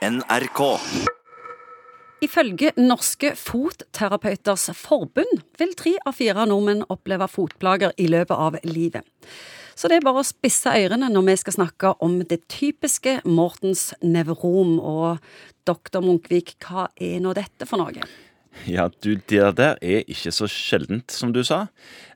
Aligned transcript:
NRK. 0.00 0.60
Ifølge 2.24 2.70
Norske 2.80 3.34
Fotterapeuters 3.36 4.70
Forbund 4.76 5.42
vil 5.60 5.74
tre 5.76 5.92
av 6.08 6.16
fire 6.16 6.46
nordmenn 6.48 6.86
oppleve 6.88 7.28
fotplager 7.28 7.92
i 8.00 8.06
løpet 8.08 8.32
av 8.32 8.56
livet. 8.64 9.04
Så 9.76 9.88
det 9.88 9.98
er 9.98 10.06
bare 10.06 10.22
å 10.22 10.28
spisse 10.28 10.72
ørene 10.72 11.10
når 11.12 11.26
vi 11.28 11.36
skal 11.42 11.56
snakke 11.58 11.92
om 12.04 12.16
det 12.32 12.40
typiske 12.52 13.18
Mortens 13.28 13.90
nevrom. 14.00 14.78
Og 14.80 15.20
doktor 15.68 16.04
Munkvik, 16.04 16.56
hva 16.64 16.88
er 16.96 17.20
nå 17.20 17.36
dette 17.36 17.68
for 17.68 17.80
noe? 17.80 18.08
Ja, 18.68 18.88
du, 19.04 19.14
det 19.20 19.52
der 19.60 19.76
er 19.84 20.08
ikke 20.08 20.32
så 20.32 20.48
sjeldent, 20.48 21.12
som 21.12 21.36
du 21.36 21.44
sa. 21.44 21.66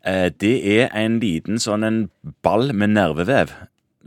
Eh, 0.01 0.33
Det 0.33 0.57
er 0.81 0.89
en 0.97 1.21
liten 1.21 1.61
sånn 1.61 1.85
en 1.85 2.03
ball 2.45 2.73
med 2.73 2.97
nervevev 2.97 3.53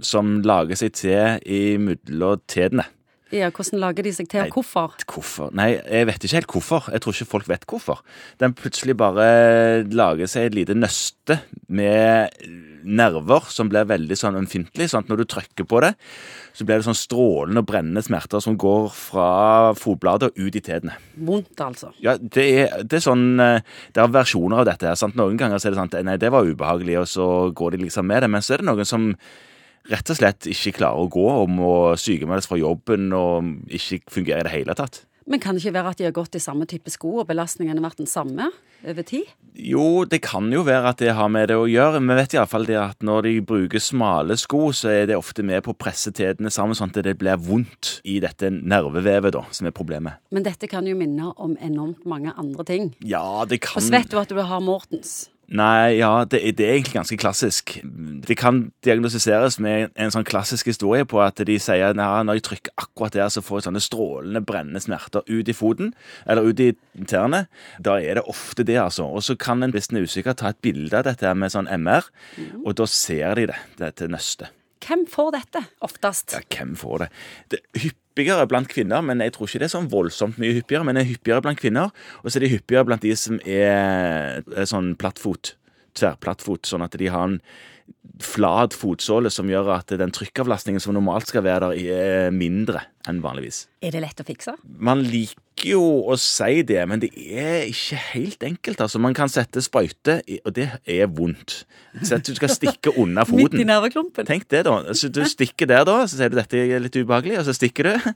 som 0.02 0.39
lager 0.46 0.78
seg 0.78 0.98
til 0.98 1.41
imellom 1.46 2.41
tærne. 2.50 2.89
Ja, 3.36 3.50
hvordan 3.52 3.82
lager 3.82 4.05
de 4.07 4.14
seg 4.16 4.30
til, 4.32 4.46
og 4.46 4.55
hvorfor? 4.55 4.93
Hvorfor? 5.04 5.51
Nei, 5.57 5.74
jeg 5.83 6.07
vet 6.07 6.24
ikke 6.24 6.38
helt 6.38 6.54
hvorfor. 6.54 6.88
Jeg 6.93 7.04
tror 7.04 7.15
ikke 7.18 7.32
folk 7.34 7.50
vet 7.51 7.65
hvorfor. 7.68 8.00
Den 8.39 8.56
plutselig 8.56 8.96
bare 9.00 9.84
lager 9.92 10.29
seg 10.32 10.47
et 10.47 10.56
lite 10.56 10.78
nøste 10.78 11.42
med 11.68 12.32
nerver 12.87 13.50
som 13.51 13.68
blir 13.68 13.87
veldig 13.89 14.15
sånn 14.15 14.37
ømfintlig. 14.39 14.87
Sånn 14.92 15.07
når 15.10 15.21
du 15.21 15.25
trykker 15.34 15.68
på 15.68 15.82
det, 15.84 15.93
så 16.56 16.65
blir 16.65 16.79
det 16.79 16.87
sånn 16.87 16.98
strålende 16.98 17.61
og 17.64 17.68
brennende 17.68 18.04
smerter 18.06 18.42
som 18.43 18.56
går 18.60 18.87
fra 18.96 19.28
fotbladet 19.78 20.32
og 20.32 20.39
ut 20.39 20.56
i 20.57 20.64
tærne. 20.64 20.96
Vondt, 21.28 21.51
altså. 21.64 21.92
Ja, 22.04 22.15
det 22.18 22.48
er, 22.48 22.78
det 22.87 23.01
er 23.01 23.04
sånn 23.09 23.28
eh, 23.43 23.59
Det 23.93 24.01
er 24.01 24.14
versjoner 24.14 24.64
av 24.64 24.70
dette. 24.70 24.87
her, 24.87 24.96
sant? 25.00 25.18
Noen 25.20 25.37
ganger 25.39 25.59
så 25.59 25.68
er 25.68 25.75
det 25.75 25.82
sånn 25.82 25.92
at 25.92 26.07
nei, 26.07 26.15
det 26.21 26.32
var 26.34 26.48
ubehagelig, 26.48 27.01
og 27.04 27.12
så 27.12 27.28
går 27.51 27.75
de 27.75 27.84
liksom 27.84 28.07
med 28.07 28.23
det. 28.23 28.32
Men 28.32 28.46
så 28.46 28.56
er 28.56 28.64
det 28.64 28.70
noen 28.71 28.87
som 28.87 29.12
rett 29.91 30.14
og 30.14 30.19
slett 30.19 30.47
ikke 30.51 30.77
klarer 30.79 31.04
å 31.04 31.11
gå 31.11 31.27
og 31.32 31.51
må 31.51 31.73
sykemeldes 32.00 32.50
fra 32.50 32.59
jobben 32.59 33.11
og 33.16 33.53
ikke 33.73 34.03
fungerer 34.19 34.44
i 34.44 34.50
det 34.50 34.55
hele 34.55 34.78
tatt. 34.78 35.03
Men 35.28 35.41
kan 35.44 35.58
det 35.58 35.66
ikke 35.66 35.75
være 35.75 35.91
at 35.91 36.00
de 36.00 36.05
har 36.08 36.16
gått 36.16 36.38
i 36.39 36.39
samme 36.39 36.64
type 36.72 36.88
sko, 36.91 37.17
og 37.19 37.28
belastningen 37.28 37.75
har 37.75 37.84
vært 37.84 38.00
den 38.00 38.08
samme 38.08 38.47
over 38.88 39.03
tid? 39.03 39.28
Jo, 39.59 40.06
det 40.08 40.22
kan 40.23 40.47
jo 40.53 40.62
være 40.64 40.94
at 40.94 41.02
det 41.02 41.16
har 41.17 41.28
med 41.34 41.50
det 41.52 41.58
å 41.59 41.66
gjøre. 41.67 42.00
Vi 42.00 42.16
vet 42.16 42.36
iallfall 42.38 42.67
det 42.70 42.78
at 42.80 43.03
når 43.03 43.28
de 43.28 43.34
bruker 43.50 43.84
smale 43.84 44.38
sko, 44.39 44.70
så 44.72 44.94
er 44.94 45.09
det 45.12 45.17
ofte 45.20 45.44
med 45.44 45.66
på 45.66 45.73
å 45.75 45.78
presse 45.78 46.14
tærne 46.16 46.52
sammen, 46.53 46.78
sånn 46.80 46.94
at 46.94 47.02
det 47.09 47.17
blir 47.19 47.42
vondt 47.44 47.97
i 48.08 48.22
dette 48.23 48.53
nervevevet, 48.56 49.36
da, 49.36 49.44
som 49.52 49.67
er 49.67 49.75
problemet. 49.75 50.22
Men 50.31 50.47
dette 50.47 50.69
kan 50.72 50.88
jo 50.88 50.95
minne 50.95 51.34
om 51.36 51.58
enormt 51.59 52.08
mange 52.08 52.31
andre 52.40 52.67
ting. 52.69 52.94
Ja, 53.03 53.44
det 53.50 53.66
kan 53.67 53.81
Og 53.81 53.90
så 53.90 53.97
vet 53.97 54.14
du 54.14 54.22
at 54.22 54.31
du 54.31 54.40
har 54.40 54.64
Mortens. 54.64 55.25
Nei, 55.48 55.95
ja, 56.02 56.26
det, 56.28 56.42
det 56.59 56.66
er 56.66 56.73
egentlig 56.76 56.98
ganske 56.98 57.17
klassisk. 57.20 57.78
Det 58.28 58.36
kan 58.36 58.66
diagnostiseres 58.84 59.56
med 59.64 59.94
en 59.95 60.12
sånn 60.12 60.28
klassisk 60.28 60.67
historie 60.67 61.06
på 61.08 61.22
at 61.23 61.40
de 61.48 61.56
sier 61.64 61.94
at 61.94 61.98
når 61.98 62.40
jeg 62.40 62.45
trykker 62.50 62.73
akkurat 62.84 63.16
der, 63.16 63.30
så 63.31 63.44
får 63.45 63.62
jeg 63.62 63.68
sånne 63.70 63.84
strålende, 63.84 64.42
brennende 64.44 64.81
smerter 64.84 65.23
ut 65.30 65.48
i 65.48 65.56
foten, 65.56 65.94
eller 66.28 66.50
ut 66.50 66.59
i 66.59 66.73
tærne. 67.08 67.45
Da 67.80 67.95
er 67.95 68.20
det 68.20 68.25
ofte 68.28 68.66
det, 68.68 68.75
altså. 68.81 69.08
Og 69.08 69.23
så 69.23 69.38
kan 69.40 69.64
en 69.64 69.72
hvis 69.72 69.88
en 69.94 70.02
er 70.02 70.09
usikker, 70.09 70.36
ta 70.36 70.52
et 70.52 70.59
bilde 70.66 71.00
av 71.00 71.08
dette 71.08 71.31
med 71.31 71.56
sånn 71.56 71.72
MR, 71.80 72.12
og 72.66 72.75
da 72.81 72.90
ser 72.92 73.40
de 73.40 73.48
det, 73.53 73.62
dette 73.80 74.12
nøstet. 74.12 74.52
Hvem 74.84 75.08
får 75.09 75.31
dette 75.38 75.64
oftest? 75.84 76.36
Ja, 76.36 76.44
hvem 76.58 76.75
får 76.80 77.06
det? 77.06 77.09
Det 77.56 77.64
er 77.64 77.88
hyppigere 78.18 78.48
blant 78.50 78.70
kvinner, 78.72 79.02
men 79.06 79.22
jeg 79.22 79.36
tror 79.36 79.48
ikke 79.48 79.62
det 79.62 79.68
er 79.68 79.76
sånn 79.76 79.92
voldsomt 79.92 80.40
mye 80.42 80.56
hyppigere. 80.58 80.86
Men 80.88 80.98
det 80.98 81.06
er 81.06 81.12
hyppigere 81.12 81.44
blant 81.46 81.62
kvinner, 81.62 81.94
og 82.24 82.30
så 82.30 82.40
er 82.40 82.46
det 82.46 82.54
hyppigere 82.56 82.88
blant 82.88 83.06
de 83.06 83.14
som 83.20 83.38
er, 83.46 84.42
er 84.42 84.70
sånn 84.70 84.96
plattfot. 84.98 85.54
Tverrplattfot, 85.98 86.70
sånn 86.70 86.86
at 86.86 86.98
de 87.00 87.09
har 87.12 87.28
en 87.31 87.42
flat 88.23 88.73
fotsåle 88.73 89.30
som 89.34 89.50
gjør 89.52 89.70
at 89.76 89.92
den 90.00 90.14
trykkavlastningen 90.16 90.81
som 90.81 90.95
normalt 90.98 91.30
skal 91.30 91.45
være 91.45 91.72
der, 91.72 91.98
er 92.28 92.31
mindre 92.34 92.81
enn 93.08 93.22
vanligvis. 93.23 93.67
Er 93.86 93.94
det 93.94 94.02
lett 94.03 94.23
å 94.23 94.25
fikse? 94.28 94.56
Man 94.66 95.03
liker 95.06 95.70
jo 95.72 95.84
å 96.09 96.18
si 96.22 96.64
det, 96.68 96.81
men 96.90 97.02
det 97.02 97.12
er 97.18 97.68
ikke 97.70 98.00
helt 98.12 98.44
enkelt. 98.45 98.81
Altså, 98.84 99.00
Man 99.02 99.16
kan 99.18 99.30
sette 99.31 99.62
sprøyte, 99.64 100.20
og 100.44 100.53
det 100.58 100.68
er 100.84 101.08
vondt. 101.08 101.63
Så 102.03 102.18
at 102.18 102.28
du 102.28 102.34
skal 102.38 102.52
stikke 102.53 102.94
unna 103.00 103.25
Midt 103.38 103.58
i 103.58 103.66
nerveklumpen? 103.66 104.28
Tenk 104.28 104.50
det, 104.53 104.66
da. 104.68 104.75
Så 104.97 105.09
du 105.14 105.24
stikker 105.25 105.69
der, 105.69 105.85
da, 105.88 106.02
så 106.06 106.19
sier 106.19 106.34
du 106.34 106.38
dette 106.41 106.62
er 106.62 106.84
litt 106.84 106.97
ubehagelig, 106.97 107.40
og 107.41 107.47
så 107.47 107.56
stikker 107.58 107.90
du. 107.90 108.12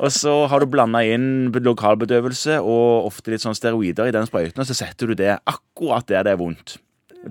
Og 0.00 0.08
så 0.14 0.38
har 0.52 0.62
du 0.62 0.70
blanda 0.70 1.02
inn 1.04 1.50
lokalbedøvelse 1.52 2.60
og 2.62 3.10
ofte 3.10 3.34
litt 3.34 3.44
sånn 3.44 3.56
steroider 3.56 4.08
i 4.08 4.16
den 4.16 4.28
sprøyten, 4.28 4.62
og 4.62 4.68
så 4.68 4.76
setter 4.84 5.10
du 5.12 5.18
det 5.18 5.34
akkurat 5.44 6.08
der 6.08 6.24
det 6.28 6.36
er 6.36 6.40
vondt. 6.44 6.78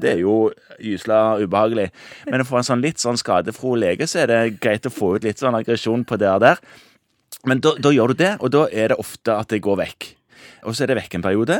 Det 0.01 0.11
er 0.15 0.23
jo 0.23 0.49
gysla 0.79 1.37
ubehagelig. 1.41 1.89
Men 2.29 2.45
for 2.47 2.59
en 2.59 2.67
sånn 2.67 2.83
litt 2.83 3.01
sånn 3.01 3.19
skadefro 3.19 3.75
lege 3.79 4.07
så 4.09 4.23
er 4.23 4.31
det 4.31 4.41
greit 4.63 4.87
å 4.87 4.93
få 4.93 5.15
ut 5.15 5.27
litt 5.27 5.41
sånn 5.41 5.57
aggresjon 5.57 6.05
på 6.07 6.19
det 6.21 6.33
der. 6.43 6.61
Men 7.45 7.61
da, 7.61 7.75
da 7.77 7.91
gjør 7.93 8.13
du 8.13 8.21
det, 8.23 8.35
og 8.41 8.53
da 8.53 8.65
er 8.71 8.93
det 8.93 9.01
ofte 9.01 9.35
at 9.35 9.51
det 9.53 9.63
går 9.65 9.81
vekk. 9.83 10.11
Og 10.65 10.73
så 10.73 10.83
er 10.83 10.91
det 10.91 10.97
vekk 10.97 11.17
en 11.17 11.25
periode, 11.25 11.57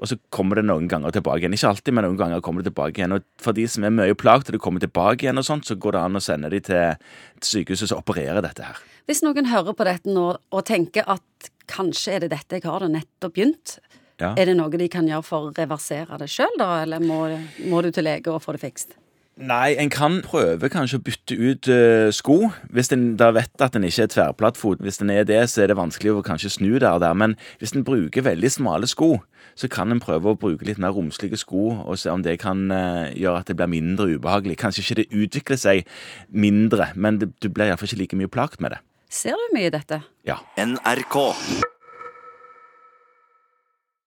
og 0.00 0.08
så 0.10 0.16
kommer 0.32 0.58
det 0.58 0.66
noen 0.68 0.88
ganger 0.88 1.12
tilbake 1.14 1.42
igjen. 1.42 1.56
Ikke 1.56 1.70
alltid, 1.70 1.94
men 1.96 2.06
noen 2.06 2.18
ganger 2.20 2.42
kommer 2.44 2.64
det 2.64 2.70
tilbake 2.70 3.00
igjen. 3.00 3.16
Og 3.16 3.24
for 3.42 3.56
de 3.56 3.66
som 3.70 3.84
er 3.84 3.94
mye 3.94 4.16
plaget 4.18 4.50
og 4.50 4.56
det 4.56 4.62
kommer 4.64 4.82
tilbake 4.82 5.26
igjen, 5.26 5.40
og 5.40 5.46
sånt, 5.46 5.68
så 5.68 5.76
går 5.80 5.96
det 5.96 6.02
an 6.02 6.20
å 6.20 6.24
sende 6.24 6.52
de 6.52 6.60
til 6.64 6.96
til 7.36 7.50
sykehuset 7.52 7.92
som 7.92 8.00
opererer 8.00 8.40
dette 8.44 8.64
her. 8.64 8.80
Hvis 9.06 9.22
noen 9.24 9.50
hører 9.52 9.76
på 9.76 9.86
dette 9.86 10.12
nå 10.12 10.26
og 10.36 10.66
tenker 10.66 11.04
at 11.06 11.50
kanskje 11.70 12.16
er 12.16 12.24
det 12.24 12.32
dette 12.32 12.58
jeg 12.58 12.66
har, 12.66 12.80
det 12.82 12.94
nettopp 12.94 13.36
begynt, 13.36 13.76
Ja. 14.20 14.32
er 14.32 14.48
det 14.48 14.56
noe 14.56 14.72
de 14.72 14.88
kan 14.88 15.08
gjøre 15.08 15.26
for 15.26 15.48
å 15.48 15.56
reversere 15.56 16.16
det 16.20 16.30
sjøl, 16.32 16.54
da, 16.60 16.82
eller 16.86 17.02
må, 17.04 17.26
må 17.68 17.82
du 17.84 17.90
til 17.92 18.06
lege 18.08 18.32
og 18.32 18.40
få 18.44 18.56
det 18.56 18.64
fikst? 18.64 18.96
Nei, 19.36 19.74
en 19.76 19.90
kan 19.92 20.22
prøve 20.24 20.70
kanskje 20.72 20.96
å 20.96 21.02
bytte 21.04 21.36
ut 21.36 21.68
uh, 21.68 22.08
sko, 22.08 22.36
hvis 22.72 22.88
en 22.94 23.18
da 23.20 23.28
vet 23.36 23.60
at 23.60 23.74
en 23.76 23.84
ikke 23.84 24.06
er 24.06 24.12
tverrplattfot. 24.14 24.80
Hvis 24.80 25.02
en 25.04 25.12
er 25.12 25.26
det, 25.28 25.42
så 25.52 25.60
er 25.60 25.68
det 25.68 25.76
vanskelig 25.76 26.14
å 26.14 26.22
kanskje 26.24 26.54
snu 26.54 26.78
der 26.78 26.94
og 26.94 27.02
der. 27.04 27.12
Men 27.12 27.34
hvis 27.60 27.76
en 27.76 27.84
bruker 27.84 28.24
veldig 28.24 28.48
smale 28.54 28.88
sko, 28.88 29.18
så 29.52 29.68
kan 29.68 29.92
en 29.92 30.00
prøve 30.00 30.32
å 30.32 30.40
bruke 30.40 30.64
litt 30.64 30.80
mer 30.80 30.96
romslige 30.96 31.36
sko, 31.36 31.66
og 31.84 32.00
se 32.00 32.08
om 32.08 32.24
det 32.24 32.38
kan 32.40 32.64
uh, 32.72 33.12
gjøre 33.12 33.44
at 33.44 33.52
det 33.52 33.60
blir 33.60 33.74
mindre 33.76 34.08
ubehagelig. 34.16 34.56
Kanskje 34.64 34.86
ikke 34.86 35.00
det 35.02 35.08
utvikler 35.12 35.60
seg 35.60 35.84
mindre, 36.32 36.94
men 36.96 37.20
det, 37.20 37.34
du 37.44 37.52
blir 37.52 37.68
iallfall 37.68 37.92
ikke 37.92 38.06
like 38.06 38.24
mye 38.24 38.32
plagt 38.32 38.64
med 38.64 38.72
det. 38.72 38.80
Ser 39.12 39.36
du 39.36 39.52
mye 39.52 39.68
i 39.68 39.76
dette? 39.76 40.00
Ja. 40.24 40.40
NRK. 40.56 41.20